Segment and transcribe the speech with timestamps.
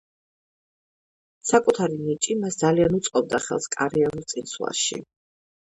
[1.49, 5.03] საკუთარი ნიჭი მას ძალიან უწყობდა ხელს კარიერულ წინსვლაში.